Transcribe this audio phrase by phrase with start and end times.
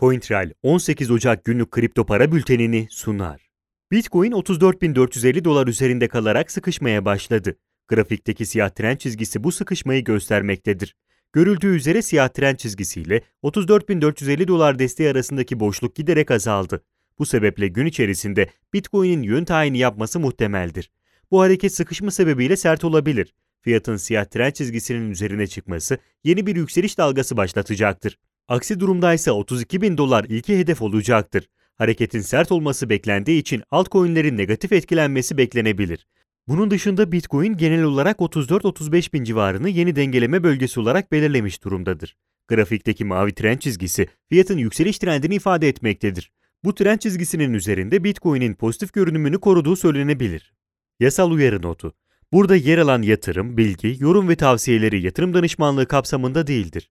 [0.00, 3.50] CoinTrail 18 Ocak günlük kripto para bültenini sunar.
[3.92, 7.56] Bitcoin 34.450 dolar üzerinde kalarak sıkışmaya başladı.
[7.88, 10.96] Grafikteki siyah trend çizgisi bu sıkışmayı göstermektedir.
[11.32, 16.84] Görüldüğü üzere siyah trend çizgisiyle 34.450 dolar desteği arasındaki boşluk giderek azaldı.
[17.18, 20.90] Bu sebeple gün içerisinde Bitcoin'in yön tayini yapması muhtemeldir.
[21.30, 23.34] Bu hareket sıkışma sebebiyle sert olabilir.
[23.62, 28.18] Fiyatın siyah trend çizgisinin üzerine çıkması yeni bir yükseliş dalgası başlatacaktır.
[28.50, 31.48] Aksi durumda ise 32 bin dolar ilki hedef olacaktır.
[31.78, 36.06] Hareketin sert olması beklendiği için altcoin'lerin negatif etkilenmesi beklenebilir.
[36.48, 42.16] Bunun dışında Bitcoin genel olarak 34-35 bin civarını yeni dengeleme bölgesi olarak belirlemiş durumdadır.
[42.48, 46.32] Grafikteki mavi trend çizgisi fiyatın yükseliş trendini ifade etmektedir.
[46.64, 50.54] Bu trend çizgisinin üzerinde Bitcoin'in pozitif görünümünü koruduğu söylenebilir.
[51.00, 51.92] Yasal uyarı notu.
[52.32, 56.90] Burada yer alan yatırım, bilgi, yorum ve tavsiyeleri yatırım danışmanlığı kapsamında değildir.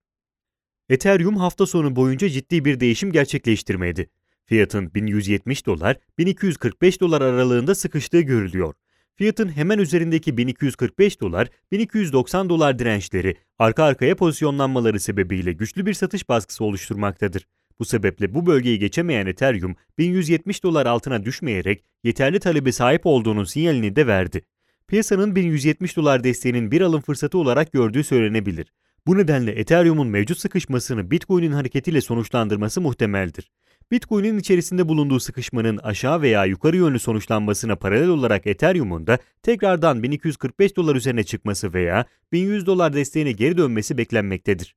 [0.91, 4.09] Ethereum hafta sonu boyunca ciddi bir değişim gerçekleştirmedi.
[4.45, 8.73] Fiyatın 1170 dolar, 1245 dolar aralığında sıkıştığı görülüyor.
[9.15, 16.29] Fiyatın hemen üzerindeki 1245 dolar, 1290 dolar dirençleri arka arkaya pozisyonlanmaları sebebiyle güçlü bir satış
[16.29, 17.47] baskısı oluşturmaktadır.
[17.79, 23.95] Bu sebeple bu bölgeyi geçemeyen Ethereum 1170 dolar altına düşmeyerek yeterli talebe sahip olduğunun sinyalini
[23.95, 24.41] de verdi.
[24.87, 28.71] Piyasanın 1170 dolar desteğinin bir alım fırsatı olarak gördüğü söylenebilir.
[29.07, 33.51] Bu nedenle Ethereum'un mevcut sıkışmasını Bitcoin'in hareketiyle sonuçlandırması muhtemeldir.
[33.91, 40.75] Bitcoin'in içerisinde bulunduğu sıkışmanın aşağı veya yukarı yönlü sonuçlanmasına paralel olarak Ethereum'un da tekrardan 1245
[40.75, 44.75] dolar üzerine çıkması veya 1100 dolar desteğine geri dönmesi beklenmektedir.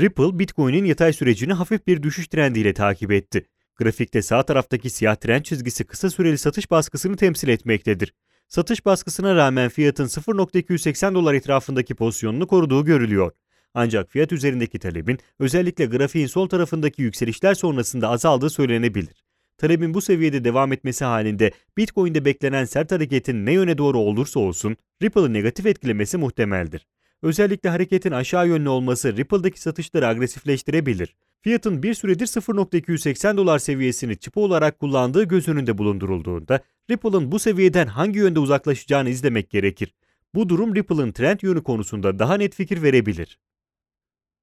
[0.00, 3.46] Ripple, Bitcoin'in yatay sürecini hafif bir düşüş trendiyle takip etti.
[3.76, 8.12] Grafikte sağ taraftaki siyah trend çizgisi kısa süreli satış baskısını temsil etmektedir.
[8.48, 13.32] Satış baskısına rağmen fiyatın 0.280 dolar etrafındaki pozisyonunu koruduğu görülüyor.
[13.74, 19.24] Ancak fiyat üzerindeki talebin özellikle grafiğin sol tarafındaki yükselişler sonrasında azaldığı söylenebilir.
[19.58, 24.76] Talebin bu seviyede devam etmesi halinde Bitcoin'de beklenen sert hareketin ne yöne doğru olursa olsun
[25.02, 26.86] Ripple'ı negatif etkilemesi muhtemeldir.
[27.22, 31.16] Özellikle hareketin aşağı yönlü olması Ripple'daki satışları agresifleştirebilir.
[31.42, 36.60] Fiyatın bir süredir 0.280 dolar seviyesini çıpa olarak kullandığı göz önünde bulundurulduğunda
[36.90, 39.94] Ripple'ın bu seviyeden hangi yönde uzaklaşacağını izlemek gerekir.
[40.34, 43.38] Bu durum Ripple'ın trend yönü konusunda daha net fikir verebilir.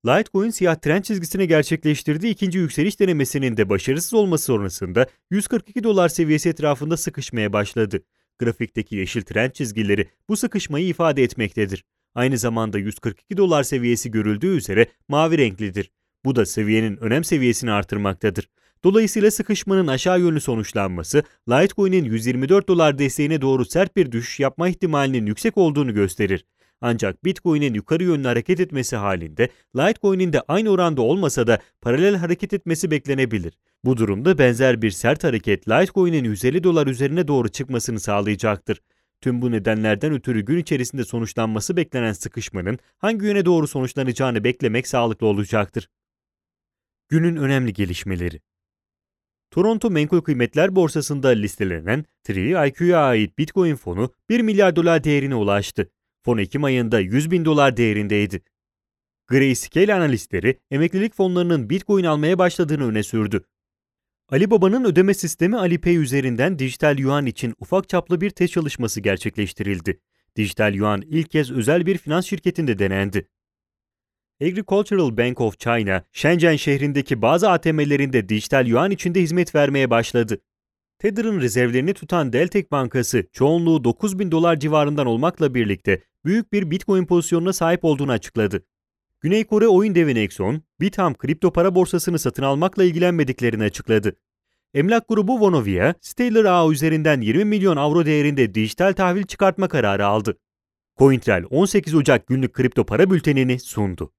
[0.05, 6.49] Litecoin siyah trend çizgisine gerçekleştirdiği ikinci yükseliş denemesinin de başarısız olması sonrasında 142 dolar seviyesi
[6.49, 8.03] etrafında sıkışmaya başladı.
[8.39, 11.85] Grafikteki yeşil trend çizgileri bu sıkışmayı ifade etmektedir.
[12.15, 15.91] Aynı zamanda 142 dolar seviyesi görüldüğü üzere mavi renklidir.
[16.25, 18.49] Bu da seviyenin önem seviyesini artırmaktadır.
[18.83, 25.25] Dolayısıyla sıkışmanın aşağı yönlü sonuçlanması, Litecoin'in 124 dolar desteğine doğru sert bir düşüş yapma ihtimalinin
[25.25, 26.45] yüksek olduğunu gösterir.
[26.81, 32.53] Ancak Bitcoin'in yukarı yönlü hareket etmesi halinde Litecoin'in de aynı oranda olmasa da paralel hareket
[32.53, 33.53] etmesi beklenebilir.
[33.85, 38.81] Bu durumda benzer bir sert hareket Litecoin'in 150 dolar üzerine doğru çıkmasını sağlayacaktır.
[39.21, 45.27] Tüm bu nedenlerden ötürü gün içerisinde sonuçlanması beklenen sıkışmanın hangi yöne doğru sonuçlanacağını beklemek sağlıklı
[45.27, 45.89] olacaktır.
[47.09, 48.41] Günün önemli gelişmeleri
[49.51, 55.91] Toronto Menkul Kıymetler Borsası'nda listelenen Tree IQ'ya ait Bitcoin fonu 1 milyar dolar değerine ulaştı.
[56.25, 58.41] Fon Ekim ayında 100 bin dolar değerindeydi.
[59.27, 63.43] Grayscale analistleri emeklilik fonlarının Bitcoin almaya başladığını öne sürdü.
[64.29, 69.99] Alibaba'nın ödeme sistemi Alipay üzerinden dijital yuan için ufak çaplı bir test çalışması gerçekleştirildi.
[70.35, 73.27] Dijital yuan ilk kez özel bir finans şirketinde denendi.
[74.41, 80.41] Agricultural Bank of China, Shenzhen şehrindeki bazı ATM'lerinde dijital yuan içinde hizmet vermeye başladı.
[80.99, 87.05] Tether'ın rezervlerini tutan Deltek Bankası, çoğunluğu 9 bin dolar civarından olmakla birlikte büyük bir Bitcoin
[87.05, 88.65] pozisyonuna sahip olduğunu açıkladı.
[89.21, 94.15] Güney Kore oyun devi Nexon, Bitham kripto para borsasını satın almakla ilgilenmediklerini açıkladı.
[94.73, 100.37] Emlak grubu Vonovia, Stellar ağ üzerinden 20 milyon avro değerinde dijital tahvil çıkartma kararı aldı.
[100.99, 104.13] CoinTrail 18 Ocak günlük kripto para bültenini sundu.